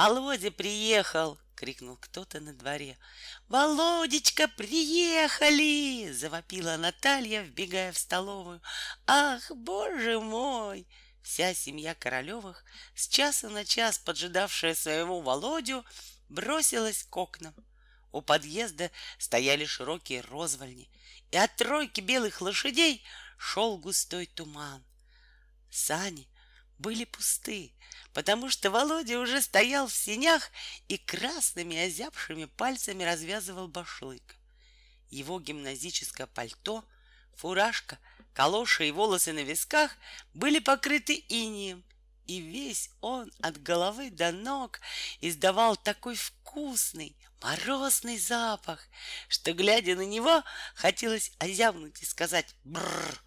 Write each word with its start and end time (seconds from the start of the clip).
Володя 0.00 0.50
приехал!»— 0.50 1.38
крикнул 1.54 1.98
кто-то 1.98 2.40
на 2.40 2.54
дворе. 2.54 2.96
«Володечка, 3.48 4.48
приехали!»— 4.48 6.10
завопила 6.12 6.78
Наталья, 6.78 7.42
вбегая 7.42 7.92
в 7.92 7.98
столовую. 7.98 8.62
«Ах, 9.06 9.50
боже 9.50 10.18
мой!» 10.18 10.88
Вся 11.20 11.52
семья 11.52 11.94
Королевых, 11.94 12.64
с 12.94 13.08
часа 13.08 13.50
на 13.50 13.66
час 13.66 13.98
поджидавшая 13.98 14.74
своего 14.74 15.20
Володю, 15.20 15.84
бросилась 16.30 17.02
к 17.02 17.14
окнам. 17.14 17.54
У 18.10 18.22
подъезда 18.22 18.90
стояли 19.18 19.66
широкие 19.66 20.22
розвальни, 20.22 20.90
и 21.30 21.36
от 21.36 21.54
тройки 21.56 22.00
белых 22.00 22.40
лошадей 22.40 23.04
шел 23.36 23.76
густой 23.76 24.24
туман. 24.24 24.82
Сани 25.70 26.26
были 26.80 27.04
пусты, 27.04 27.72
потому 28.14 28.48
что 28.48 28.70
Володя 28.70 29.18
уже 29.18 29.42
стоял 29.42 29.86
в 29.86 29.94
синях 29.94 30.50
и 30.88 30.96
красными 30.96 31.76
озябшими 31.76 32.46
пальцами 32.46 33.04
развязывал 33.04 33.68
башлык. 33.68 34.36
Его 35.10 35.40
гимназическое 35.40 36.26
пальто, 36.26 36.84
фуражка, 37.36 37.98
калоши 38.32 38.88
и 38.88 38.92
волосы 38.92 39.32
на 39.32 39.42
висках 39.42 39.96
были 40.32 40.58
покрыты 40.58 41.24
инием, 41.28 41.84
и 42.26 42.40
весь 42.40 42.90
он 43.00 43.30
от 43.42 43.60
головы 43.62 44.10
до 44.10 44.32
ног 44.32 44.80
издавал 45.20 45.76
такой 45.76 46.14
вкусный, 46.14 47.16
морозный 47.42 48.18
запах, 48.18 48.86
что, 49.28 49.52
глядя 49.52 49.96
на 49.96 50.06
него, 50.06 50.42
хотелось 50.74 51.32
озябнуть 51.38 52.00
и 52.02 52.06
сказать 52.06 52.54
«бррр». 52.64 53.20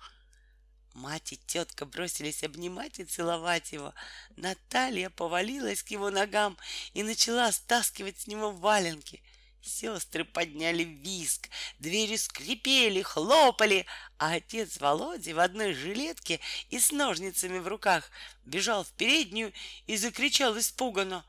Мать 0.94 1.34
и 1.34 1.38
тетка 1.38 1.86
бросились 1.86 2.44
обнимать 2.44 3.00
и 3.00 3.06
целовать 3.06 3.72
его. 3.72 3.94
Наталья 4.36 5.10
повалилась 5.10 5.82
к 5.82 5.90
его 5.90 6.12
ногам 6.12 6.56
и 6.94 7.02
начала 7.02 7.52
стаскивать 7.52 8.22
с 8.22 8.28
него 8.28 8.52
валенки. 8.52 9.24
Сестры 9.60 10.24
подняли 10.24 10.84
виск, 10.84 11.50
двери 11.80 12.18
скрипели, 12.18 13.02
хлопали, 13.02 13.88
а 14.20 14.34
отец 14.34 14.78
Володи 14.78 15.34
в 15.34 15.40
одной 15.40 15.74
жилетке 15.74 16.40
и 16.70 16.80
с 16.80 16.92
ножницами 16.92 17.58
в 17.58 17.68
руках 17.68 18.12
бежал 18.46 18.84
в 18.84 18.92
переднюю 18.92 19.52
и 19.88 19.98
закричал 19.98 20.58
испуганно. 20.60 21.26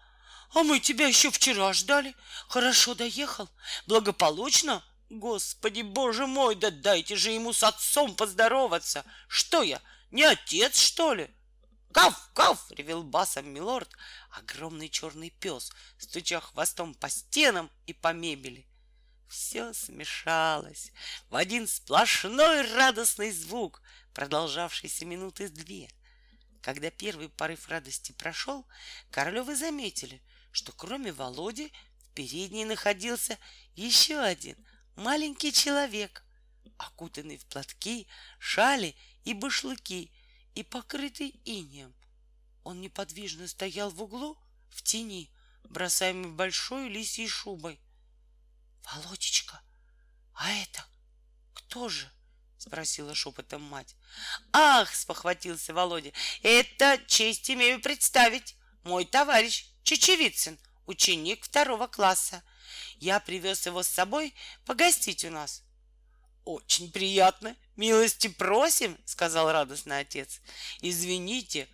«А 0.52 0.62
мы 0.62 0.78
тебя 0.78 1.06
еще 1.06 1.30
вчера 1.30 1.72
ждали. 1.72 2.14
Хорошо 2.48 2.94
доехал? 2.94 3.48
Благополучно?» 3.86 4.84
Господи, 5.14 5.82
боже 5.82 6.26
мой, 6.26 6.56
да 6.56 6.72
дайте 6.72 7.14
же 7.14 7.30
ему 7.30 7.52
с 7.52 7.62
отцом 7.62 8.16
поздороваться. 8.16 9.04
Что 9.28 9.62
я, 9.62 9.80
не 10.10 10.24
отец, 10.24 10.76
что 10.76 11.14
ли? 11.14 11.30
Кав, 11.92 12.32
кав, 12.32 12.68
ревел 12.72 13.04
басом 13.04 13.48
милорд, 13.48 13.88
огромный 14.30 14.88
черный 14.88 15.30
пес, 15.30 15.70
стуча 15.98 16.40
хвостом 16.40 16.94
по 16.94 17.08
стенам 17.08 17.70
и 17.86 17.92
по 17.92 18.12
мебели. 18.12 18.66
Все 19.28 19.72
смешалось 19.72 20.90
в 21.30 21.36
один 21.36 21.68
сплошной 21.68 22.62
радостный 22.72 23.30
звук, 23.30 23.82
продолжавшийся 24.14 25.04
минуты 25.06 25.48
две. 25.48 25.88
Когда 26.60 26.90
первый 26.90 27.28
порыв 27.28 27.68
радости 27.68 28.10
прошел, 28.10 28.66
Королевы 29.12 29.54
заметили, 29.54 30.20
что 30.50 30.72
кроме 30.72 31.12
Володи 31.12 31.72
в 31.98 32.14
передней 32.14 32.64
находился 32.64 33.38
еще 33.76 34.18
один— 34.18 34.56
маленький 34.96 35.52
человек, 35.52 36.24
окутанный 36.76 37.36
в 37.36 37.46
платки, 37.46 38.06
шали 38.38 38.96
и 39.24 39.34
башлыки 39.34 40.12
и 40.54 40.62
покрытый 40.62 41.40
инеем. 41.44 41.94
Он 42.62 42.80
неподвижно 42.80 43.48
стоял 43.48 43.90
в 43.90 44.02
углу 44.02 44.38
в 44.70 44.82
тени, 44.82 45.30
бросаемый 45.64 46.30
большой 46.30 46.88
лисьей 46.88 47.28
шубой. 47.28 47.80
Володечка, 48.82 49.62
а 50.34 50.50
это 50.52 50.86
кто 51.54 51.88
же? 51.88 52.10
спросила 52.58 53.14
шепотом 53.14 53.62
мать. 53.62 53.94
Ах, 54.52 54.94
спохватился 54.94 55.74
Володя, 55.74 56.12
это 56.42 56.98
честь 57.06 57.50
имею 57.50 57.80
представить. 57.80 58.56
Мой 58.84 59.04
товарищ 59.04 59.66
Чечевицын, 59.82 60.58
ученик 60.86 61.44
второго 61.44 61.86
класса. 61.86 62.42
Я 62.96 63.20
привез 63.20 63.66
его 63.66 63.82
с 63.82 63.88
собой 63.88 64.34
погостить 64.64 65.24
у 65.24 65.30
нас. 65.30 65.62
Очень 66.44 66.92
приятно. 66.92 67.56
Милости 67.76 68.28
просим, 68.28 68.98
сказал 69.04 69.50
радостный 69.50 70.00
отец. 70.00 70.40
Извините, 70.80 71.68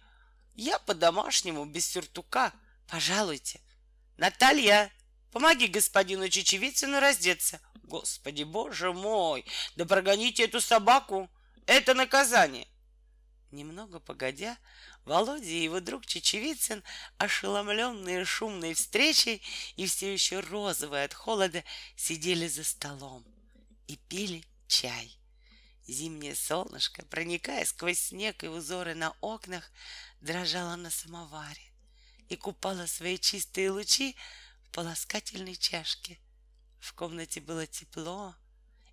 я 0.55 0.79
по-домашнему 0.79 1.65
без 1.65 1.87
сюртука. 1.87 2.53
Пожалуйте. 2.87 3.61
Наталья, 4.17 4.93
помоги 5.33 5.67
господину 5.67 6.29
Чечевицыну 6.29 7.01
раздеться. 7.01 7.61
Господи, 7.83 8.45
боже 8.45 8.93
мой, 8.93 9.45
да 9.75 9.85
прогоните 9.85 10.45
эту 10.45 10.61
собаку. 10.61 11.29
Это 11.67 11.95
наказание. 11.95 12.69
Немного 13.51 13.99
погодя, 13.99 14.57
Володя 15.05 15.45
и 15.45 15.65
его 15.65 15.81
друг 15.81 16.07
Чечевицын, 16.07 16.85
ошеломленные 17.19 18.25
шумной 18.25 18.75
встречей 18.75 19.43
и 19.75 19.87
все 19.87 20.13
еще 20.13 20.39
розовые 20.39 21.05
от 21.05 21.15
холода, 21.15 21.65
сидели 21.97 22.47
за 22.47 22.63
столом 22.63 23.25
и 23.89 23.97
пили 23.97 24.45
чай. 24.69 25.19
Зимнее 25.89 26.37
солнышко, 26.37 27.05
проникая 27.07 27.65
сквозь 27.65 27.99
снег 27.99 28.45
и 28.45 28.47
узоры 28.47 28.95
на 28.95 29.17
окнах, 29.21 29.73
дрожало 30.21 30.77
на 30.77 30.91
самоваре 30.91 31.73
и 32.29 32.37
купало 32.37 32.87
свои 32.87 33.19
чистые 33.19 33.73
лучи 33.73 34.15
в 34.63 34.71
полоскательной 34.71 35.57
чашке. 35.57 36.21
В 36.79 36.93
комнате 36.93 37.41
было 37.41 37.67
тепло, 37.67 38.37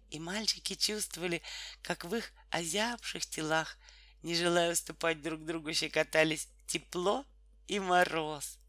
и 0.10 0.20
мальчики 0.20 0.74
чувствовали, 0.74 1.44
как 1.84 2.06
в 2.06 2.16
их 2.16 2.32
озябших 2.50 3.28
телах— 3.28 3.78
не 4.28 4.36
желая 4.36 4.74
уступать 4.74 5.22
друг 5.22 5.46
другу, 5.46 5.74
щекотались 5.74 6.50
тепло 6.68 7.26
и 7.70 7.80
мороз. 7.80 8.60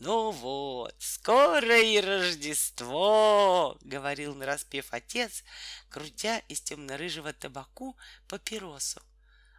Ну 0.00 0.32
вот, 0.32 0.96
скоро 0.98 1.80
и 1.80 2.00
Рождество, 2.00 3.78
говорил 3.82 4.34
нараспев 4.34 4.86
отец, 4.90 5.44
крутя 5.88 6.38
из 6.48 6.60
темно-рыжего 6.62 7.32
табаку 7.32 7.96
папиросу. 8.26 9.00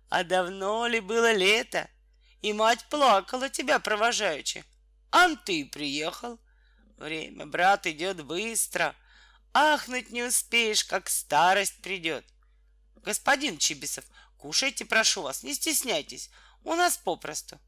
А 0.09 0.25
давно 0.25 0.87
ли 0.87 0.99
было 0.99 1.31
лето? 1.31 1.89
И 2.41 2.51
мать 2.51 2.85
плакала 2.89 3.49
тебя 3.49 3.79
провожаючи. 3.79 4.65
Ан 5.11 5.37
ты 5.37 5.65
приехал. 5.65 6.37
Время, 6.97 7.45
брат, 7.45 7.87
идет 7.87 8.25
быстро. 8.25 8.93
Ахнуть 9.53 10.11
не 10.11 10.23
успеешь, 10.23 10.83
как 10.83 11.09
старость 11.09 11.81
придет. 11.81 12.25
Господин 13.03 13.57
Чибисов, 13.57 14.03
Кушайте, 14.37 14.85
прошу 14.85 15.23
вас, 15.23 15.41
не 15.41 15.55
стесняйтесь. 15.55 16.29
У 16.63 16.75
нас 16.75 16.97
попросту. 16.97 17.59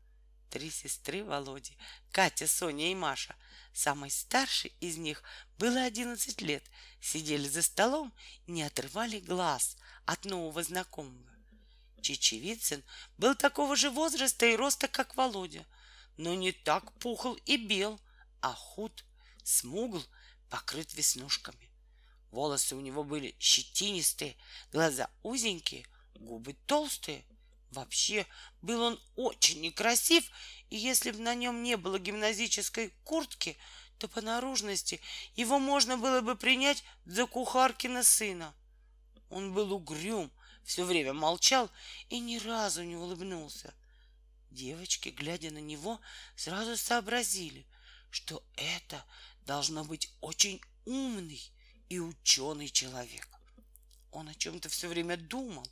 Три 0.49 0.69
сестры 0.69 1.23
Володи, 1.23 1.75
Катя, 2.11 2.47
Соня 2.47 2.91
и 2.91 2.95
Маша. 2.95 3.35
Самой 3.73 4.11
старшей 4.11 4.73
из 4.79 4.97
них 4.97 5.23
было 5.57 5.83
одиннадцать 5.83 6.41
лет. 6.41 6.63
Сидели 7.01 7.47
за 7.47 7.61
столом 7.61 8.13
не 8.47 8.63
отрывали 8.63 9.19
глаз 9.19 9.77
от 10.05 10.25
нового 10.25 10.63
знакомого. 10.63 11.29
Чечевицын 12.01 12.83
был 13.17 13.35
такого 13.35 13.75
же 13.75 13.89
возраста 13.89 14.45
и 14.45 14.55
роста, 14.55 14.87
как 14.87 15.15
Володя, 15.15 15.65
но 16.17 16.33
не 16.33 16.51
так 16.51 16.91
пухл 16.99 17.33
и 17.45 17.57
бел, 17.57 17.99
а 18.41 18.53
худ, 18.53 19.05
смугл, 19.43 20.03
покрыт 20.49 20.93
веснушками. 20.93 21.71
Волосы 22.31 22.75
у 22.75 22.79
него 22.79 23.03
были 23.03 23.35
щетинистые, 23.39 24.35
глаза 24.71 25.09
узенькие— 25.23 25.85
губы 26.19 26.53
толстые. 26.65 27.25
Вообще 27.71 28.25
был 28.61 28.81
он 28.81 28.99
очень 29.15 29.61
некрасив, 29.61 30.29
и 30.69 30.75
если 30.75 31.11
бы 31.11 31.19
на 31.19 31.35
нем 31.35 31.61
не 31.61 31.77
было 31.77 31.99
гимназической 31.99 32.93
куртки, 33.03 33.57
то 33.99 34.07
по 34.07 34.21
наружности 34.21 35.01
его 35.35 35.59
можно 35.59 35.97
было 35.97 36.21
бы 36.21 36.35
принять 36.35 36.83
за 37.05 37.27
кухаркина 37.27 38.03
сына. 38.03 38.55
Он 39.29 39.53
был 39.53 39.73
угрюм, 39.73 40.31
все 40.63 40.83
время 40.83 41.13
молчал 41.13 41.69
и 42.09 42.19
ни 42.19 42.37
разу 42.37 42.83
не 42.83 42.95
улыбнулся. 42.95 43.73
Девочки, 44.49 45.09
глядя 45.09 45.51
на 45.51 45.59
него, 45.59 45.99
сразу 46.35 46.75
сообразили, 46.75 47.67
что 48.09 48.43
это 48.55 49.05
должно 49.45 49.83
быть 49.83 50.11
очень 50.21 50.59
умный 50.85 51.41
и 51.89 51.99
ученый 51.99 52.69
человек. 52.69 53.27
Он 54.11 54.27
о 54.27 54.33
чем-то 54.33 54.69
все 54.69 54.87
время 54.87 55.17
думал, 55.17 55.67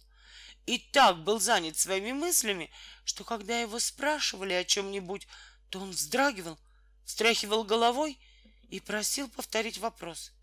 и 0.67 0.77
так 0.77 1.23
был 1.23 1.39
занят 1.39 1.77
своими 1.77 2.11
мыслями, 2.11 2.69
что 3.05 3.23
когда 3.23 3.59
его 3.59 3.79
спрашивали 3.79 4.53
о 4.53 4.65
чем-нибудь, 4.65 5.25
то 5.69 5.79
он 5.79 5.91
вздрагивал, 5.91 6.59
встряхивал 7.05 7.63
головой 7.63 8.19
и 8.69 8.81
просил 8.81 9.29
повторить 9.29 9.77
вопрос. 9.77 10.33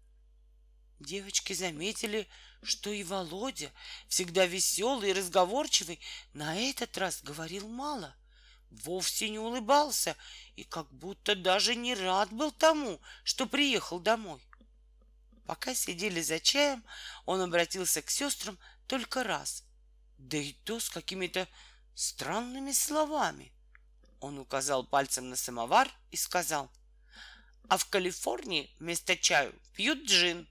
Девочки 0.99 1.53
заметили, 1.53 2.27
что 2.63 2.91
и 2.91 3.05
Володя, 3.05 3.71
всегда 4.09 4.47
веселый 4.47 5.11
и 5.11 5.13
разговорчивый, 5.13 6.01
на 6.33 6.57
этот 6.57 6.97
раз 6.97 7.23
говорил 7.23 7.69
мало. 7.69 8.17
вовсе 8.71 9.29
не 9.29 9.39
улыбался 9.39 10.17
и 10.57 10.65
как 10.65 10.91
будто 10.91 11.37
даже 11.37 11.77
не 11.77 11.95
рад 11.95 12.33
был 12.33 12.51
тому, 12.51 12.99
что 13.25 13.47
приехал 13.47 14.01
домой. 14.01 14.41
Пока 15.47 15.75
сидели 15.75 16.23
за 16.23 16.41
чаем, 16.41 16.83
он 17.27 17.43
обратился 17.43 18.01
к 18.01 18.11
сестрам 18.11 18.59
только 18.89 19.23
раз, 19.23 19.65
да 20.29 20.39
и 20.39 20.53
то 20.53 20.81
с 20.81 20.89
какими-то 20.89 21.47
странными 21.95 22.73
словами. 22.73 23.53
Он 24.21 24.39
указал 24.39 24.87
пальцем 24.87 25.29
на 25.29 25.37
самовар 25.37 25.91
и 26.11 26.17
сказал, 26.17 26.71
«А 27.69 27.77
в 27.77 27.87
Калифорнии 27.87 28.75
вместо 28.79 29.17
чаю 29.17 29.55
пьют 29.75 30.05
джин». 30.05 30.49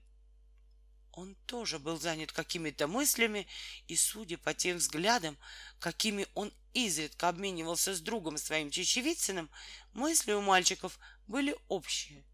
Он 1.12 1.34
тоже 1.46 1.78
был 1.78 1.98
занят 2.00 2.32
какими-то 2.32 2.88
мыслями, 2.88 3.46
и, 3.86 3.96
судя 3.96 4.36
по 4.36 4.52
тем 4.52 4.78
взглядам, 4.78 5.38
какими 5.78 6.26
он 6.34 6.52
изредка 6.72 7.28
обменивался 7.28 7.94
с 7.94 8.00
другом 8.00 8.36
своим 8.36 8.70
Чечевицыным, 8.70 9.48
мысли 9.92 10.32
у 10.32 10.40
мальчиков 10.40 10.98
были 11.28 11.56
общие. 11.68 12.24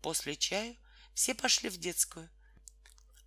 После 0.00 0.34
чаю 0.36 0.76
все 1.12 1.34
пошли 1.34 1.68
в 1.68 1.76
детскую. 1.76 2.30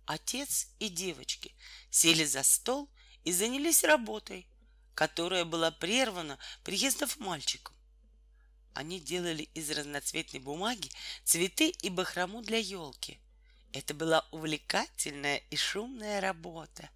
Отец 0.06 0.68
и 0.78 0.88
девочки 0.88 1.54
сели 1.90 2.24
за 2.24 2.42
стол 2.42 2.88
и 3.24 3.32
занялись 3.32 3.84
работой, 3.84 4.46
которая 4.94 5.44
была 5.44 5.70
прервана 5.70 6.38
приездом 6.64 7.08
мальчиком. 7.18 7.74
Они 8.74 9.00
делали 9.00 9.48
из 9.54 9.70
разноцветной 9.70 10.40
бумаги 10.40 10.90
цветы 11.24 11.68
и 11.82 11.90
бахрому 11.90 12.42
для 12.42 12.58
елки. 12.58 13.20
Это 13.72 13.94
была 13.94 14.26
увлекательная 14.32 15.42
и 15.50 15.56
шумная 15.56 16.20
работа. 16.20 16.90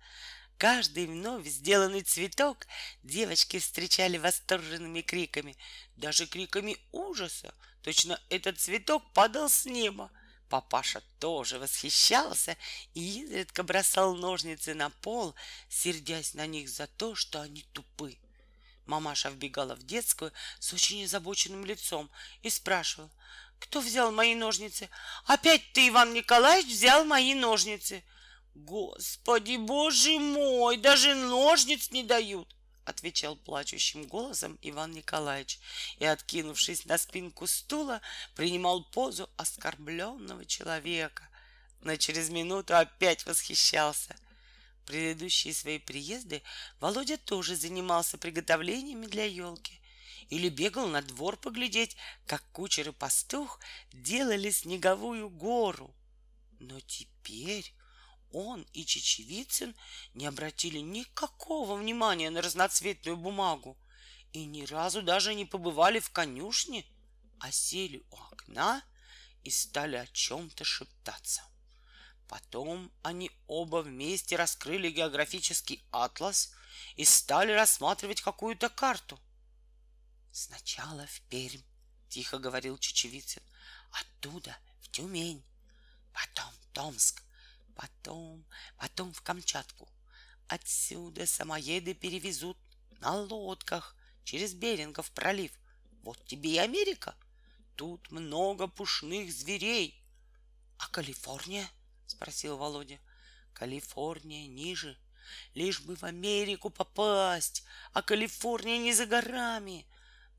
Каждый 0.58 1.06
вновь 1.06 1.46
сделанный 1.46 2.02
цветок 2.02 2.66
девочки 3.02 3.58
встречали 3.58 4.16
восторженными 4.16 5.02
криками, 5.02 5.56
даже 5.96 6.26
криками 6.26 6.78
ужаса. 6.92 7.54
Точно 7.82 8.20
этот 8.30 8.58
цветок 8.58 9.12
падал 9.12 9.50
с 9.50 9.66
неба. 9.66 10.10
Папаша 10.48 11.02
тоже 11.19 11.58
восхищался 11.58 12.56
и 12.94 13.22
изредка 13.22 13.62
бросал 13.62 14.14
ножницы 14.14 14.75
на 14.75 14.90
пол, 14.90 15.34
сердясь 15.69 16.34
на 16.34 16.46
них 16.46 16.69
за 16.69 16.87
то, 16.87 17.14
что 17.14 17.40
они 17.40 17.64
тупы. 17.72 18.19
Мамаша 18.87 19.31
вбегала 19.31 19.75
в 19.75 19.82
детскую 19.82 20.32
с 20.60 20.72
очень 20.72 21.04
озабоченным 21.04 21.64
лицом 21.64 22.08
и 22.43 22.50
спрашивала, 22.50 23.10
кто 23.58 23.81
взял 23.81 24.12
мои 24.12 24.34
ножницы? 24.34 24.88
Опять 25.25 25.72
ты, 25.72 25.88
Иван 25.88 26.12
Николаевич, 26.12 26.72
взял 26.72 27.04
мои 27.04 27.34
ножницы. 27.34 28.04
Господи, 28.54 29.56
боже 29.56 30.19
мой, 30.19 30.76
даже 30.76 31.14
ножниц 31.14 31.90
не 31.90 32.04
дают 32.04 32.55
отвечал 32.86 33.36
плачущим 33.36 34.06
голосом 34.06 34.58
Иван 34.62 34.92
Николаевич 34.92 35.58
и, 35.98 36.04
откинувшись 36.04 36.86
на 36.86 36.98
спинку 36.98 37.46
стула, 37.46 38.00
принимал 38.34 38.84
позу 38.84 39.28
оскорбленного 39.36 40.44
человека, 40.44 41.28
но 41.82 41.96
через 41.96 42.30
минуту 42.30 42.76
опять 42.76 43.26
восхищался. 43.26 44.16
Предыдущие 44.86 45.52
свои 45.52 45.78
приезды 45.78 46.42
Володя 46.80 47.18
тоже 47.18 47.56
занимался 47.56 48.18
приготовлениями 48.18 49.06
для 49.06 49.24
елки 49.24 49.80
или 50.30 50.48
бегал 50.48 50.86
на 50.88 51.02
двор 51.02 51.36
поглядеть, 51.36 51.96
как 52.26 52.42
кучер 52.52 52.88
и 52.88 52.92
пастух 52.92 53.60
делали 53.92 54.50
снеговую 54.50 55.28
гору. 55.28 55.94
Но 56.58 56.80
теперь 56.80 57.72
он 58.32 58.67
и 58.73 58.84
Чечевицын 58.84 59.75
не 60.14 60.26
обратили 60.26 60.78
никакого 60.78 61.76
внимания 61.76 62.31
на 62.31 62.43
разноцветную 62.43 63.17
бумагу 63.17 63.78
и 64.32 64.44
ни 64.44 64.64
разу 64.64 65.02
даже 65.02 65.34
не 65.34 65.44
побывали 65.44 65.99
в 65.99 66.11
конюшне, 66.11 66.84
а 67.40 67.50
сели 67.50 68.05
у 68.11 68.17
окна 68.17 68.82
и 69.44 69.50
стали 69.50 69.96
о 69.96 70.06
чем-то 70.06 70.64
шептаться. 70.64 71.43
Потом 72.28 72.93
они 73.02 73.31
оба 73.46 73.82
вместе 73.82 74.37
раскрыли 74.37 74.90
географический 74.90 75.84
атлас 75.93 76.52
и 76.96 77.05
стали 77.05 77.52
рассматривать 77.52 78.20
какую-то 78.20 78.69
карту. 78.69 79.20
Сначала 80.32 81.06
в 81.06 81.20
Пермь, 81.28 81.62
тихо 82.08 82.38
говорил 82.38 82.76
Чечевицын, 82.78 83.43
оттуда 83.93 84.56
в 84.81 84.88
Тюмень, 84.90 85.44
потом 86.12 86.52
Томск, 86.73 87.23
потом, 87.76 88.44
потом 88.76 89.12
в 89.12 89.23
Камчатку. 89.23 89.88
Отсюда 90.49 91.26
самоеды 91.26 91.94
перевезут 91.94 92.58
на 93.00 93.14
лодках 93.14 93.94
через 94.25 94.55
Берингов 94.55 95.11
пролив. 95.12 95.52
Вот 96.02 96.25
тебе 96.25 96.55
и 96.55 96.58
Америка. 96.58 97.14
Тут 97.76 98.11
много 98.11 98.67
пушных 98.67 99.32
зверей. 99.32 100.02
А 100.78 100.88
Калифорния? 100.88 101.69
Спросил 102.06 102.56
Володя. 102.56 102.99
Калифорния 103.52 104.46
ниже. 104.46 104.99
Лишь 105.55 105.81
бы 105.81 105.96
в 105.96 106.05
Америку 106.05 106.70
попасть, 106.70 107.64
а 107.93 108.02
Калифорния 108.02 108.78
не 108.78 108.93
за 108.93 109.06
горами. 109.06 109.87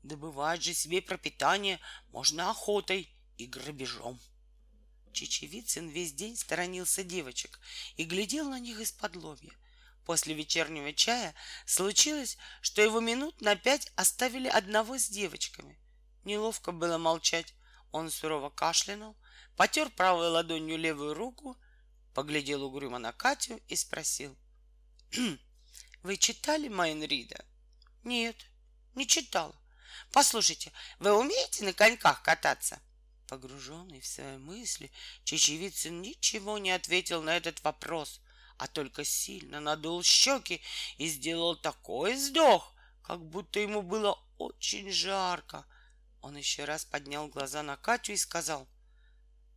Добывать 0.02 0.62
же 0.62 0.72
себе 0.72 1.02
пропитание 1.02 1.78
можно 2.10 2.50
охотой 2.50 3.10
и 3.36 3.46
грабежом. 3.46 4.18
Чечевицын 5.18 5.88
весь 5.88 6.12
день 6.12 6.36
сторонился 6.36 7.02
девочек 7.02 7.58
и 7.96 8.04
глядел 8.04 8.48
на 8.48 8.60
них 8.60 8.78
из-под 8.78 9.16
лобья. 9.16 9.52
После 10.04 10.32
вечернего 10.32 10.92
чая 10.92 11.34
случилось, 11.66 12.38
что 12.60 12.82
его 12.82 13.00
минут 13.00 13.40
на 13.40 13.56
пять 13.56 13.90
оставили 13.96 14.46
одного 14.46 14.96
с 14.96 15.08
девочками. 15.08 15.76
Неловко 16.22 16.70
было 16.70 16.98
молчать. 16.98 17.52
Он 17.90 18.12
сурово 18.12 18.50
кашлянул, 18.50 19.16
потер 19.56 19.90
правой 19.90 20.28
ладонью 20.28 20.78
левую 20.78 21.14
руку, 21.14 21.58
поглядел 22.14 22.62
угрюмо 22.62 23.00
на 23.00 23.12
Катю 23.12 23.60
и 23.66 23.74
спросил. 23.74 24.36
«Вы 26.04 26.16
читали 26.16 26.68
Майнрида?» 26.68 27.44
«Нет, 28.04 28.36
не 28.94 29.04
читала. 29.04 29.56
Послушайте, 30.12 30.70
вы 31.00 31.12
умеете 31.12 31.64
на 31.64 31.72
коньках 31.72 32.22
кататься?» 32.22 32.80
Погруженный 33.28 34.00
в 34.00 34.06
свои 34.06 34.38
мысли, 34.38 34.90
Чечевицын 35.24 36.00
ничего 36.00 36.56
не 36.56 36.70
ответил 36.70 37.22
на 37.22 37.36
этот 37.36 37.62
вопрос, 37.62 38.22
а 38.56 38.66
только 38.66 39.04
сильно 39.04 39.60
надул 39.60 40.02
щеки 40.02 40.62
и 40.96 41.06
сделал 41.08 41.54
такой 41.54 42.14
вздох, 42.14 42.74
как 43.02 43.22
будто 43.22 43.60
ему 43.60 43.82
было 43.82 44.18
очень 44.38 44.90
жарко. 44.90 45.66
Он 46.22 46.38
еще 46.38 46.64
раз 46.64 46.86
поднял 46.86 47.28
глаза 47.28 47.62
на 47.62 47.76
Катю 47.76 48.12
и 48.12 48.16
сказал, 48.16 48.66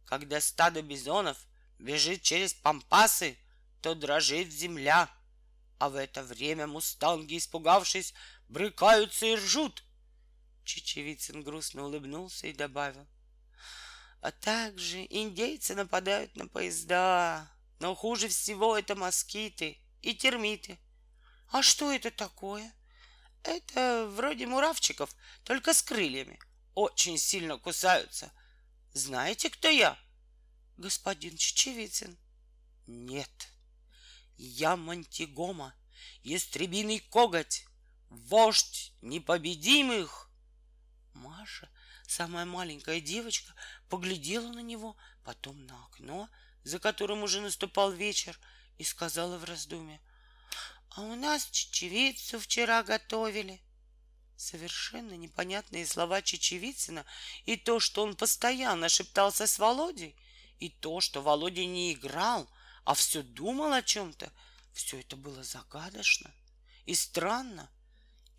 «Когда 0.05 0.41
стадо 0.41 0.81
бизонов 0.81 1.37
бежит 1.79 2.23
через 2.23 2.53
пампасы, 2.53 3.37
то 3.81 3.95
дрожит 3.95 4.51
земля, 4.51 5.09
а 5.79 5.87
в 5.87 5.95
это 5.95 6.23
время 6.23 6.67
мустанги, 6.67 7.37
испугавшись, 7.37 8.13
брыкаются 8.49 9.27
и 9.27 9.35
ржут». 9.35 9.85
Чечевицын 10.65 11.41
грустно 11.41 11.85
улыбнулся 11.85 12.47
и 12.47 12.53
добавил,— 12.53 13.07
а 14.21 14.31
также 14.31 15.05
индейцы 15.09 15.75
нападают 15.75 16.35
на 16.35 16.47
поезда. 16.47 17.51
Но 17.79 17.95
хуже 17.95 18.27
всего 18.27 18.77
это 18.77 18.95
москиты 18.95 19.81
и 20.01 20.13
термиты. 20.13 20.79
А 21.49 21.63
что 21.63 21.91
это 21.91 22.11
такое? 22.11 22.71
Это 23.43 24.07
вроде 24.07 24.45
муравчиков, 24.45 25.13
только 25.43 25.73
с 25.73 25.81
крыльями. 25.81 26.39
Очень 26.75 27.17
сильно 27.17 27.57
кусаются. 27.57 28.31
Знаете, 28.93 29.49
кто 29.49 29.67
я? 29.67 29.97
Господин 30.77 31.35
Чечевицын. 31.35 32.17
Нет. 32.85 33.49
Я 34.37 34.75
Мантигома, 34.75 35.73
ястребиный 36.23 36.99
коготь, 36.99 37.65
вождь 38.09 38.93
непобедимых. 39.01 40.29
Маша— 41.13 41.69
Самая 42.11 42.43
маленькая 42.43 42.99
девочка 42.99 43.53
поглядела 43.87 44.49
на 44.49 44.59
него, 44.59 44.97
потом 45.23 45.65
на 45.65 45.81
окно, 45.85 46.27
за 46.65 46.77
которым 46.77 47.23
уже 47.23 47.39
наступал 47.39 47.89
вечер, 47.89 48.37
и 48.77 48.83
сказала 48.83 49.37
в 49.37 49.45
раздумье, 49.45 50.01
«А 50.89 51.03
у 51.03 51.15
нас 51.15 51.49
чечевицу 51.49 52.37
вчера 52.37 52.83
готовили». 52.83 53.61
Совершенно 54.35 55.13
непонятные 55.13 55.87
слова 55.87 56.21
Чечевицына 56.21 57.05
и 57.45 57.55
то, 57.55 57.79
что 57.79 58.03
он 58.03 58.17
постоянно 58.17 58.89
шептался 58.89 59.47
с 59.47 59.57
Володей, 59.57 60.17
и 60.59 60.67
то, 60.67 60.99
что 60.99 61.21
Володя 61.21 61.63
не 61.63 61.93
играл, 61.93 62.51
а 62.83 62.93
все 62.93 63.23
думал 63.23 63.71
о 63.71 63.81
чем-то, 63.81 64.33
все 64.73 64.99
это 64.99 65.15
было 65.15 65.45
загадочно 65.45 66.35
и 66.85 66.93
странно. 66.93 67.71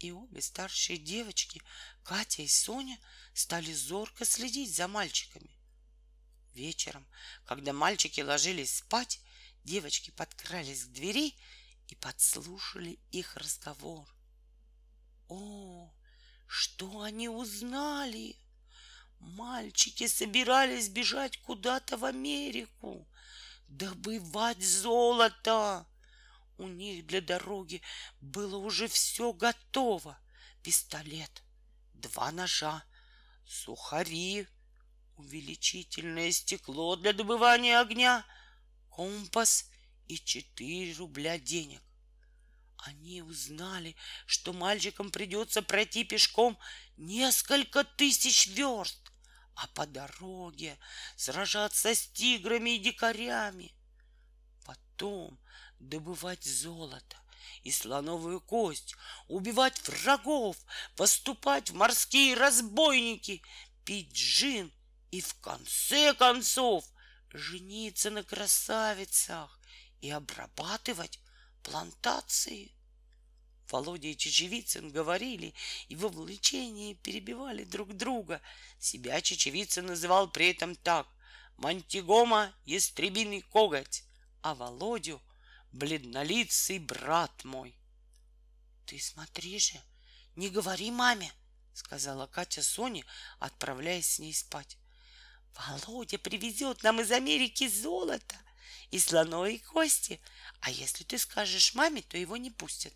И 0.03 0.11
обе 0.11 0.43
старшие 0.43 0.99
девочки, 0.99 1.63
Катя 2.03 2.43
и 2.43 2.49
Соня, 2.49 2.99
стали 3.35 3.73
зорко 3.73 4.25
следить 4.25 4.75
за 4.75 4.89
мальчиками. 4.89 5.57
Вечером, 6.55 7.07
когда 7.45 7.73
мальчики 7.73 8.21
ложились 8.21 8.79
спать, 8.79 9.21
девочки 9.63 10.11
подкрались 10.11 10.87
к 10.87 10.89
двери 10.89 11.37
и 11.87 11.95
подслушали 11.95 12.99
их 13.13 13.37
разговор. 13.37 14.13
О, 15.29 15.95
Что 16.49 17.03
они 17.03 17.29
узнали? 17.29 18.37
Мальчики 19.21 20.09
собирались 20.09 20.89
бежать 20.89 21.37
куда-то 21.43 21.97
в 21.97 22.05
Америку, 22.05 23.09
добывать 23.69 24.61
золото. 24.61 25.87
У 26.59 26.69
них 26.69 27.07
для 27.07 27.21
дороги 27.21 27.83
было 28.21 28.57
уже 28.57 28.89
все 28.89 29.33
готово. 29.33 30.19
Пистолет, 30.63 31.43
два 31.95 32.31
ножа, 32.31 32.85
сухари, 33.45 34.47
увеличительное 35.17 36.31
стекло 36.31 36.97
для 36.97 37.13
добывания 37.13 37.81
огня, 37.81 38.25
компас 38.89 39.71
и 40.09 40.17
четыре 40.17 40.93
рубля 40.95 41.39
денег. 41.39 41.83
Они 42.85 43.23
узнали, 43.23 43.95
что 44.27 44.53
мальчикам 44.53 45.11
придется 45.11 45.63
пройти 45.63 46.05
пешком 46.05 46.59
несколько 46.97 47.85
тысяч 47.85 48.49
верст, 48.49 49.13
а 49.55 49.69
по 49.69 49.87
дороге 49.87 50.79
сражаться 51.17 51.95
с 51.95 52.09
тиграми 52.09 52.71
и 52.71 52.79
дикарями. 52.79 53.73
Потом 54.65 55.39
добывать 55.83 56.45
золото 56.45 57.17
и 57.63 57.71
слоновую 57.71 58.41
кость, 58.41 58.95
убивать 59.29 59.87
врагов, 59.87 60.57
поступать 60.97 61.71
в 61.71 61.75
морские 61.75 62.35
разбойники, 62.35 63.43
пить 63.85 64.13
джин 64.13 64.73
и 65.11 65.21
в 65.21 65.35
конце 65.41 66.15
концов 66.15 66.85
жениться 67.31 68.11
на 68.11 68.23
красавицах 68.23 69.59
и 70.01 70.11
обрабатывать 70.11 71.21
плантации. 71.63 72.73
Володя 73.69 74.09
и 74.09 74.17
Чечевицын 74.17 74.91
говорили 74.91 75.55
и 75.89 75.97
во 75.97 76.09
влечении 76.09 76.95
перебивали 76.95 77.65
друг 77.65 77.95
друга. 77.95 78.43
Себя 78.79 79.21
Чечевицын 79.21 79.87
называл 79.87 80.31
при 80.31 80.51
этом 80.51 80.75
так— 80.75 81.09
Мантигома— 81.57 82.55
ястребиный 82.65 83.41
коготь, 83.41 84.05
а 84.43 84.55
Володю— 84.55 85.23
бледнолицый 85.73 86.79
брат 86.79 87.45
мой.— 87.45 87.77
Ты 88.87 88.99
смотри 88.99 89.59
же, 89.59 89.81
не 90.37 90.51
говори 90.51 90.91
маме,— 90.91 91.33
сказала 91.75 92.27
Катя 92.27 92.63
Соне, 92.63 93.05
отправляясь 93.39 94.15
с 94.15 94.19
ней 94.19 94.35
спать. 94.35 94.77
Володя 95.55 96.19
привезет 96.19 96.83
нам 96.83 97.01
из 97.01 97.11
Америки 97.11 97.69
золото 97.69 98.37
и 98.91 98.99
слоновые 98.99 99.59
кости, 99.59 100.21
а 100.61 100.71
если 100.71 101.05
ты 101.05 101.19
скажешь 101.19 101.75
маме, 101.75 102.03
то 102.03 102.17
его 102.17 102.37
не 102.37 102.51
пустят. 102.51 102.95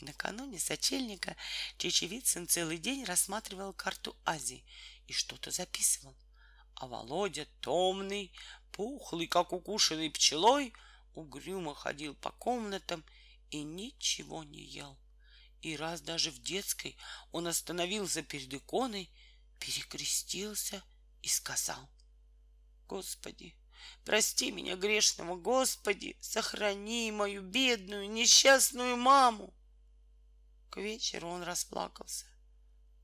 Накануне 0.00 0.58
сочельника 0.58 1.36
Чечевицын 1.78 2.48
целый 2.48 2.78
день 2.78 3.04
рассматривал 3.04 3.72
карту 3.72 4.16
Азии 4.24 4.64
и 5.06 5.12
что-то 5.12 5.50
записывал. 5.50 6.16
А 6.74 6.88
Володя, 6.88 7.46
томный, 7.60 8.32
пухлый, 8.72 9.28
как 9.28 9.52
укушенный 9.52 10.10
пчелой, 10.10 10.74
угрюмо 11.14 11.74
ходил 11.74 12.14
по 12.14 12.30
комнатам 12.30 13.04
и 13.50 13.62
ничего 13.62 14.44
не 14.44 14.62
ел. 14.62 14.98
И 15.60 15.76
раз 15.76 16.00
даже 16.00 16.30
в 16.30 16.40
детской 16.42 16.96
он 17.30 17.46
остановился 17.46 18.22
перед 18.22 18.52
иконой, 18.52 19.10
перекрестился 19.58 20.82
и 21.22 21.28
сказал, 21.28 21.88
Господи, 22.88 23.54
прости 24.04 24.50
меня 24.50 24.76
грешного, 24.76 25.36
Господи, 25.36 26.16
сохрани 26.20 27.12
мою 27.12 27.42
бедную, 27.42 28.10
несчастную 28.10 28.96
маму. 28.96 29.54
К 30.70 30.78
вечеру 30.78 31.28
он 31.28 31.42
расплакался. 31.42 32.26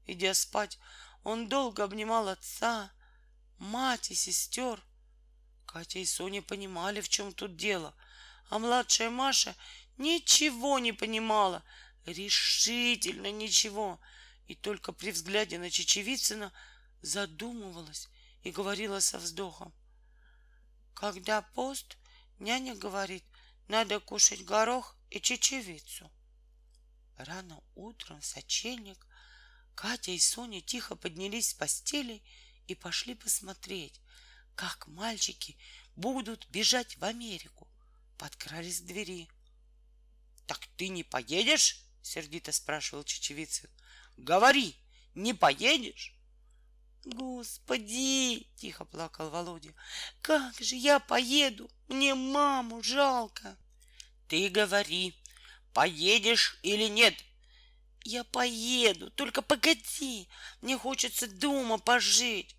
Идя 0.07 0.35
спать, 0.35 0.79
он 1.23 1.49
долго 1.49 1.85
обнимал 1.85 2.29
отца, 2.29 2.91
мать 3.59 4.11
и 4.11 4.15
сестер. 4.15 4.83
Катя 5.69 5.99
и 5.99 6.07
Соня 6.07 6.41
понимали, 6.41 7.03
в 7.03 7.11
чем 7.11 7.31
тут 7.35 7.55
дело, 7.57 7.95
а 8.49 8.59
младшая 8.59 9.11
Маша 9.11 9.55
ничего 9.99 10.79
не 10.79 10.93
понимала, 10.93 11.63
решительно 12.07 13.31
ничего, 13.31 14.01
и 14.47 14.55
только 14.55 14.93
при 14.93 15.11
взгляде 15.11 15.59
на 15.59 15.71
Чечевицына 15.71 16.55
задумывалась 17.03 18.09
и 18.45 18.51
говорила 18.51 19.01
со 19.01 19.19
вздохом. 19.19 19.75
Когда 20.95 21.43
пост, 21.43 21.99
няня 22.39 22.75
говорит, 22.75 23.25
надо 23.69 24.01
кушать 24.01 24.47
горох 24.47 24.97
и 25.11 25.21
чечевицу. 25.21 26.11
Рано 27.19 27.63
утром 27.75 28.23
в 28.23 28.25
сочельник 28.25 29.07
Катя 29.75 30.13
и 30.13 30.19
Соня 30.19 30.63
тихо 30.63 30.97
поднялись 30.97 31.51
с 31.51 31.55
постели 31.55 32.23
и 32.67 32.75
пошли 32.75 33.15
посмотреть, 33.15 34.01
как 34.59 34.89
мальчики 34.89 35.57
будут 35.95 36.49
бежать 36.49 36.97
в 36.97 37.05
Америку. 37.05 37.69
Подкрались 38.17 38.81
к 38.81 38.87
двери.— 38.87 39.29
Так 40.49 40.67
ты 40.77 40.89
не 40.89 41.05
поедешь?— 41.05 41.85
сердито 42.03 42.51
спрашивал 42.51 43.05
Чечевицын.— 43.05 43.71
Говори, 44.17 44.75
не 45.15 45.33
поедешь? 45.33 46.13
Господи, 47.05 48.49
тихо 48.57 48.85
плакал 48.85 49.31
Володя, 49.31 49.73
как 50.23 50.61
же 50.61 50.75
я 50.75 50.99
поеду? 50.99 51.71
Мне 51.87 52.17
маму 52.17 52.83
жалко. 52.83 53.57
Ты 54.27 54.49
говори, 54.49 55.15
поедешь 55.73 56.59
или 56.65 56.89
нет? 56.89 57.15
Я 58.03 58.25
поеду, 58.25 59.13
только 59.13 59.41
погоди, 59.41 60.29
мне 60.63 60.77
хочется 60.77 61.29
дома 61.29 61.79
пожить. 61.79 62.58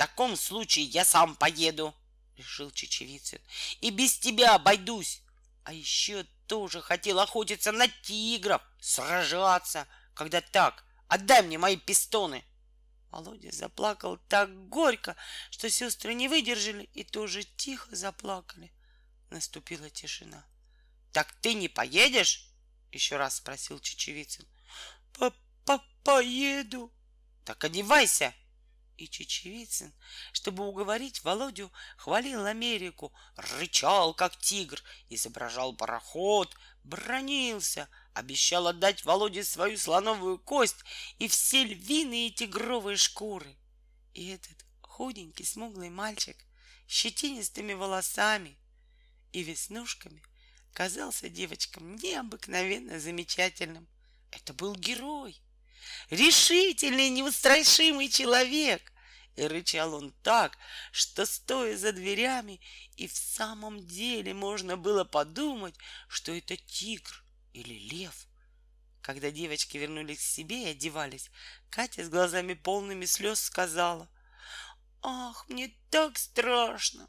Таком 0.00 0.34
случае 0.34 0.86
я 0.86 1.04
сам 1.04 1.36
поеду, 1.36 1.94
решил 2.38 2.70
Чечевицын, 2.70 3.38
и 3.82 3.90
без 3.90 4.18
тебя 4.18 4.54
обойдусь. 4.54 5.20
А 5.62 5.74
еще 5.74 6.24
тоже 6.46 6.80
хотел 6.80 7.20
охотиться 7.20 7.70
на 7.70 7.86
тигров, 7.86 8.62
сражаться, 8.80 9.86
когда 10.14 10.40
так. 10.40 10.86
Отдай 11.06 11.42
мне 11.42 11.58
мои 11.58 11.76
пистоны. 11.76 12.42
Володя 13.10 13.52
заплакал 13.52 14.16
так 14.26 14.70
горько, 14.70 15.16
что 15.50 15.68
сестры 15.68 16.14
не 16.14 16.28
выдержали 16.28 16.84
и 16.94 17.04
тоже 17.04 17.44
тихо 17.44 17.94
заплакали. 17.94 18.72
Наступила 19.28 19.90
тишина.— 19.90 20.46
Так 21.12 21.30
ты 21.42 21.52
не 21.52 21.68
поедешь?— 21.68 22.48
еще 22.90 23.18
раз 23.18 23.36
спросил 23.36 23.78
Чечевицын.— 23.78 24.48
Поеду.— 26.04 26.90
Так 27.44 27.64
одевайся. 27.64 28.34
И 29.00 29.08
Чечевицын, 29.08 29.94
чтобы 30.32 30.66
уговорить 30.66 31.24
Володю, 31.24 31.72
хвалил 31.96 32.44
Америку, 32.44 33.12
рычал, 33.34 34.12
как 34.12 34.36
тигр, 34.36 34.82
изображал 35.08 35.74
пароход, 35.74 36.54
бронился— 36.84 37.88
обещал 38.14 38.68
отдать 38.68 39.04
Володе 39.04 39.44
свою 39.44 39.78
слоновую 39.78 40.38
кость 40.38 40.84
и 41.18 41.28
все 41.28 41.64
львиные 41.64 42.28
и 42.28 42.32
тигровые 42.32 42.96
шкуры. 42.96 43.56
И 44.12 44.28
этот 44.28 44.64
худенький, 44.82 45.44
смуглый 45.44 45.90
мальчик 45.90 46.36
с 46.86 46.92
щетинистыми 46.92 47.72
волосами 47.72 48.58
и 49.32 49.42
веснушками 49.42 50.22
казался 50.72 51.28
девочкам 51.28 51.96
необыкновенно 51.96 53.00
замечательным. 53.00 53.88
Это 54.30 54.52
был 54.52 54.74
герой, 54.74 55.40
решительный, 56.10 57.10
неустрашимый 57.10 58.08
человек. 58.08 58.92
И 59.36 59.42
рычал 59.42 59.94
он 59.94 60.12
так, 60.22 60.58
что, 60.92 61.24
стоя 61.24 61.76
за 61.76 61.92
дверями, 61.92 62.60
и 62.96 63.06
в 63.06 63.16
самом 63.16 63.86
деле 63.86 64.34
можно 64.34 64.76
было 64.76 65.04
подумать, 65.04 65.74
что 66.08 66.32
это 66.32 66.56
тигр 66.56 67.24
или 67.52 67.74
лев. 67.74 68.26
Когда 69.02 69.30
девочки 69.30 69.76
вернулись 69.76 70.18
к 70.18 70.22
себе 70.22 70.64
и 70.64 70.70
одевались, 70.72 71.30
Катя 71.70 72.04
с 72.04 72.08
глазами 72.08 72.54
полными 72.54 73.06
слез 73.06 73.40
сказала, 73.40 74.10
«Ах, 75.02 75.48
мне 75.48 75.74
так 75.90 76.18
страшно!» 76.18 77.08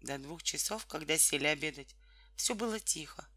До 0.00 0.16
двух 0.18 0.42
часов, 0.42 0.86
когда 0.86 1.18
сели 1.18 1.46
обедать, 1.46 1.94
все 2.36 2.54
было 2.54 2.80
тихо. 2.80 3.28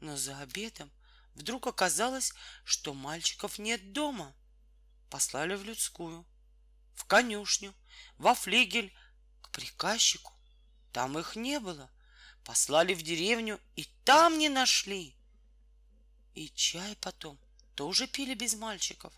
Но 0.00 0.16
за 0.16 0.38
обедом 0.38 0.92
вдруг 1.36 1.66
оказалось, 1.66 2.32
что 2.64 2.94
мальчиков 2.94 3.58
нет 3.58 3.92
дома. 3.92 4.34
Послали 5.10 5.54
в 5.54 5.62
людскую, 5.62 6.26
в 6.94 7.04
конюшню, 7.04 7.74
во 8.18 8.34
флигель, 8.34 8.92
к 9.42 9.50
приказчику. 9.50 10.32
Там 10.92 11.18
их 11.18 11.36
не 11.36 11.60
было. 11.60 11.90
Послали 12.44 12.94
в 12.94 13.02
деревню 13.02 13.60
и 13.76 13.84
там 14.04 14.38
не 14.38 14.48
нашли. 14.48 15.16
И 16.34 16.48
чай 16.50 16.96
потом 16.96 17.38
тоже 17.74 18.06
пили 18.06 18.34
без 18.34 18.54
мальчиков. 18.54 19.12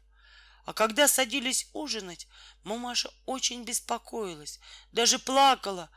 А 0.64 0.74
когда 0.74 1.08
садились 1.08 1.68
ужинать, 1.72 2.28
мамаша 2.62 3.10
очень 3.24 3.64
беспокоилась, 3.64 4.60
даже 4.92 5.18
плакала, 5.18 5.90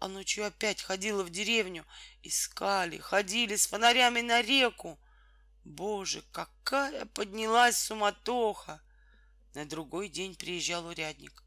а 0.00 0.08
ночью 0.08 0.44
опять 0.44 0.82
ходила 0.82 1.22
в 1.22 1.30
деревню. 1.30 1.86
Искали, 2.22 2.98
ходили 2.98 3.56
с 3.56 3.66
фонарями 3.66 4.20
на 4.20 4.42
реку. 4.42 4.98
Боже, 5.68 6.24
какая 6.32 7.04
поднялась 7.04 7.78
суматоха! 7.78 8.80
На 9.52 9.66
другой 9.66 10.08
день 10.08 10.34
приезжал 10.34 10.86
урядник. 10.86 11.44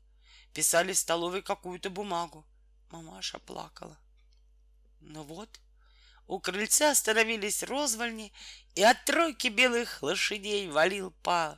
Писали 0.53 0.93
в 0.93 0.97
столовой 0.97 1.41
какую-то 1.41 1.89
бумагу. 1.89 2.45
Мамаша 2.91 3.39
плакала. 3.39 3.97
Ну 4.99 5.23
вот, 5.23 5.59
у 6.27 6.39
крыльца 6.39 6.91
остановились 6.91 7.63
розвальни, 7.63 8.31
и 8.75 8.83
от 8.83 9.03
тройки 9.05 9.47
белых 9.47 10.03
лошадей 10.03 10.69
валил 10.69 11.09
пар. 11.23 11.57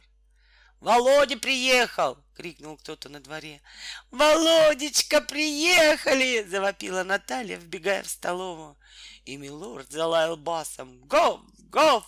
«Володя 0.80 1.38
приехал!»— 1.38 2.18
крикнул 2.34 2.78
кто-то 2.78 3.10
на 3.10 3.20
дворе. 3.20 3.62
«Володечка, 4.10 5.20
приехали!»— 5.20 6.44
завопила 6.48 7.04
Наталья, 7.04 7.58
вбегая 7.58 8.04
в 8.04 8.10
столовую. 8.10 8.78
И 9.26 9.36
милорд 9.36 9.92
залаял 9.92 10.38
басом. 10.38 11.02
«Гов! 11.08 11.42
Гов!» 11.70 12.06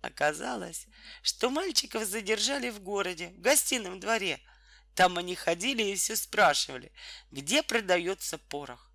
Оказалось, 0.00 0.86
что 1.22 1.50
мальчиков 1.50 2.04
задержали 2.04 2.70
в 2.70 2.80
городе, 2.80 3.28
в 3.28 3.40
гостином 3.40 4.00
дворе. 4.00 4.40
Там 4.94 5.18
они 5.18 5.34
ходили 5.34 5.82
и 5.82 5.94
все 5.94 6.16
спрашивали, 6.16 6.90
где 7.30 7.62
продается 7.62 8.38
порох. 8.38 8.90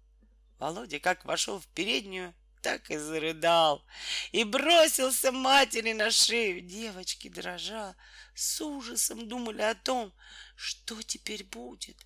Володя 0.58 1.00
как 1.00 1.26
вошел 1.26 1.60
в 1.60 1.68
переднюю, 1.68 2.34
так 2.62 2.90
и 2.90 2.98
зарыдал 2.98 3.86
и 4.32 4.44
бросился 4.44 5.32
матери 5.32 5.94
на 5.94 6.10
шею. 6.10 6.62
Девочки, 6.62 7.30
дрожа, 7.30 7.96
с 8.34 8.60
ужасом 8.62 9.28
думали 9.28 9.62
о 9.62 9.76
том, 9.76 10.12
что 10.56 11.00
теперь 11.04 11.44
будет. 11.44 11.98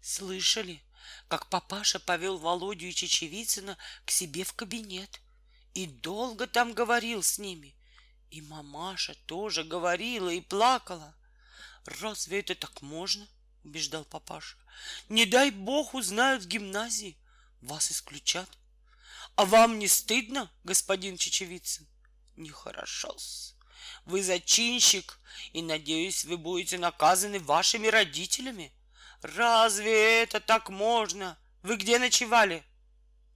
Слышали, 0.00 0.82
как 1.28 1.50
папаша 1.50 2.00
повел 2.00 2.38
Володю 2.38 2.86
и 2.86 2.94
Чечевицына 2.94 3.76
к 4.06 4.10
себе 4.10 4.44
в 4.44 4.54
кабинет 4.54 5.20
и 5.74 5.86
долго 5.86 6.46
там 6.46 6.72
говорил 6.72 7.22
с 7.22 7.38
ними. 7.38 7.75
И 8.30 8.42
мамаша 8.42 9.14
тоже 9.26 9.64
говорила 9.64 10.28
и 10.28 10.40
плакала. 10.40 11.14
Разве 11.84 12.40
это 12.40 12.54
так 12.54 12.82
можно? 12.82 13.26
убеждал 13.64 14.04
папаша. 14.04 14.56
Не 15.08 15.26
дай 15.26 15.50
бог 15.50 15.94
узнают 15.94 16.44
в 16.44 16.46
гимназии, 16.46 17.18
вас 17.60 17.90
исключат. 17.90 18.48
А 19.34 19.44
вам 19.44 19.78
не 19.78 19.88
стыдно, 19.88 20.50
господин 20.64 21.16
Чечевицын? 21.16 21.86
Нехорошо-с. 22.36 23.56
Вы 24.04 24.22
зачинщик, 24.22 25.18
и, 25.52 25.62
надеюсь, 25.62 26.24
вы 26.24 26.36
будете 26.36 26.78
наказаны 26.78 27.40
вашими 27.40 27.88
родителями. 27.88 28.72
Разве 29.22 30.22
это 30.22 30.40
так 30.40 30.70
можно? 30.70 31.38
Вы 31.62 31.76
где 31.76 31.98
ночевали? 31.98 32.64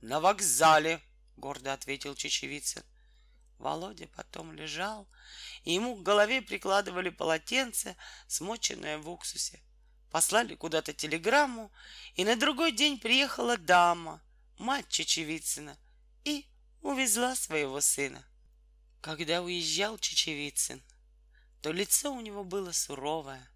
На 0.01 0.21
вокзале, 0.21 1.03
гордо 1.37 1.73
ответил 1.73 2.15
Чечевицын. 2.15 2.85
Володя 3.61 4.09
потом 4.17 4.53
лежал, 4.53 5.07
и 5.65 5.75
ему 5.75 5.95
к 5.95 6.03
голове 6.03 6.41
прикладывали 6.41 7.11
полотенце, 7.11 7.97
смоченное 8.27 8.99
в 8.99 9.09
уксусе. 9.09 9.63
Послали 10.11 10.55
куда-то 10.55 10.95
телеграмму, 10.95 11.71
и 12.15 12.25
на 12.25 12.37
другой 12.37 12.73
день 12.73 12.99
приехала 12.99 13.59
дама, 13.59 14.23
мать 14.59 14.89
Чечевицына, 14.89 15.77
и 16.25 16.47
увезла 16.81 17.37
своего 17.37 17.81
сына. 17.83 18.27
Когда 19.03 19.43
уезжал 19.43 19.99
Чечевицын, 19.99 20.83
то 21.61 21.71
лицо 21.71 22.13
у 22.13 22.21
него 22.23 22.45
было 22.45 22.73
суровое, 22.73 23.47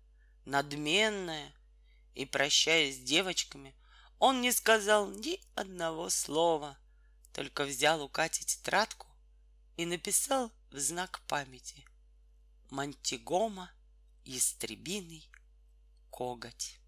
надменное, 0.45 1.53
и, 2.15 2.27
прощаясь 2.27 2.97
с 2.97 3.01
девочками, 3.01 3.75
он 4.19 4.43
не 4.43 4.53
сказал 4.53 5.09
ни 5.09 5.41
одного 5.55 6.11
слова, 6.11 6.79
только 7.33 7.65
взял 7.65 8.03
у 8.03 8.09
Кати 8.09 8.45
тетрадку 8.45 9.07
и 9.77 9.87
написал 9.87 10.53
в 10.71 10.79
знак 10.79 11.21
памяти 11.27 11.85
Мантигома, 12.71 13.71
ястребиный 14.25 15.29
коготь. 16.11 16.79